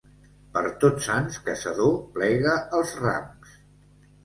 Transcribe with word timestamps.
Per 0.53 0.63
Tots 0.83 1.05
Sants, 1.09 1.37
caçador, 1.51 1.93
plega 2.17 2.57
els 2.81 2.97
rams. 3.05 3.57